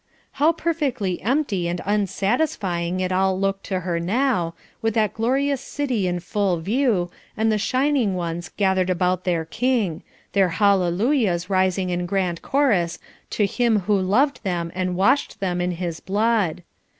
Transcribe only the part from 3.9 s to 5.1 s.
now, with